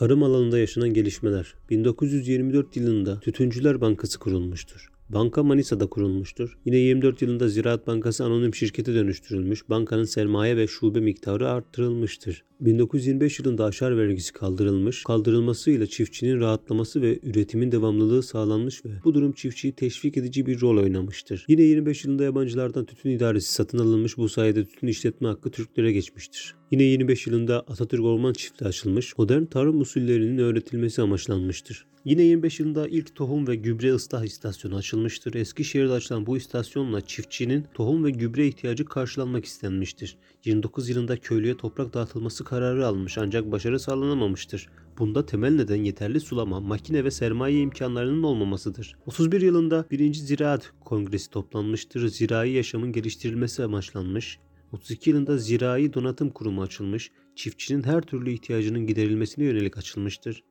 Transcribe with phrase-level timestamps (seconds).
[0.00, 1.54] Tarım alanında yaşanan gelişmeler.
[1.70, 4.88] 1924 yılında Tütüncüler Bankası kurulmuştur.
[5.08, 6.58] Banka Manisa'da kurulmuştur.
[6.64, 9.68] Yine 24 yılında Ziraat Bankası anonim şirkete dönüştürülmüş.
[9.68, 12.44] Bankanın sermaye ve şube miktarı arttırılmıştır.
[12.60, 15.04] 1925 yılında aşar vergisi kaldırılmış.
[15.04, 20.82] Kaldırılmasıyla çiftçinin rahatlaması ve üretimin devamlılığı sağlanmış ve bu durum çiftçiyi teşvik edici bir rol
[20.82, 21.44] oynamıştır.
[21.48, 24.16] Yine 25 yılında yabancılardan tütün idaresi satın alınmış.
[24.16, 26.59] Bu sayede tütün işletme hakkı Türklere geçmiştir.
[26.70, 29.18] Yine 25 yılında Atatürk Orman Çiftliği açılmış.
[29.18, 31.86] Modern tarım usullerinin öğretilmesi amaçlanmıştır.
[32.04, 35.34] Yine 25 yılında ilk tohum ve gübre ıslah istasyonu açılmıştır.
[35.34, 40.16] Eskişehir'de açılan bu istasyonla çiftçinin tohum ve gübre ihtiyacı karşılanmak istenmiştir.
[40.44, 44.68] 29 yılında köylüye toprak dağıtılması kararı almış ancak başarı sağlanamamıştır.
[44.98, 48.96] Bunda temel neden yeterli sulama, makine ve sermaye imkanlarının olmamasıdır.
[49.06, 50.14] 31 yılında 1.
[50.14, 52.08] Ziraat Kongresi toplanmıştır.
[52.08, 54.38] Zirai yaşamın geliştirilmesi amaçlanmış.
[54.72, 60.42] 32 yılında Zirai Donatım Kurumu açılmış, çiftçinin her türlü ihtiyacının giderilmesine yönelik açılmıştır.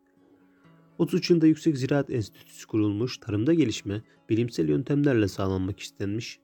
[0.97, 6.39] 33 yılında Yüksek Ziraat Enstitüsü kurulmuş, tarımda gelişme bilimsel yöntemlerle sağlanmak istenmiş.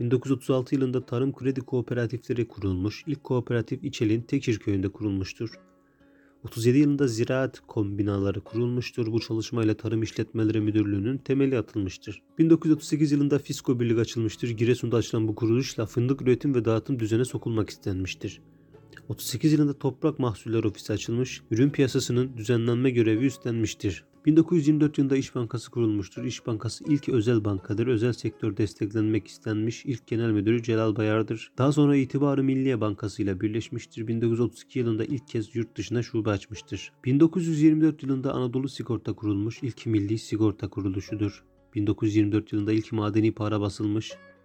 [0.00, 5.50] 1936 yılında Tarım Kredi Kooperatifleri kurulmuş, ilk kooperatif İçel'in Tekir köyünde kurulmuştur.
[6.44, 9.12] 37 yılında ziraat kombinaları kurulmuştur.
[9.12, 12.22] Bu çalışmayla Tarım İşletmeleri Müdürlüğü'nün temeli atılmıştır.
[12.38, 14.48] 1938 yılında Fisko Birlik açılmıştır.
[14.48, 18.40] Giresun'da açılan bu kuruluşla fındık üretim ve dağıtım düzene sokulmak istenmiştir.
[19.08, 24.04] 38 yılında Toprak Mahsulleri Ofisi açılmış, ürün piyasasının düzenlenme görevi üstlenmiştir.
[24.26, 26.24] 1924 yılında İş Bankası kurulmuştur.
[26.24, 27.86] İş Bankası ilk özel bankadır.
[27.86, 29.84] Özel sektör desteklenmek istenmiş.
[29.84, 31.52] İlk genel müdürü Celal Bayar'dır.
[31.58, 34.06] Daha sonra İtibarı Milliye Bankası ile birleşmiştir.
[34.06, 36.92] 1932 yılında ilk kez yurt dışına şube açmıştır.
[37.04, 39.62] 1924 yılında Anadolu Sigorta kurulmuş.
[39.62, 41.44] İlk milli sigorta kuruluşudur.
[41.74, 44.12] 1924 yılında ilk madeni para basılmış.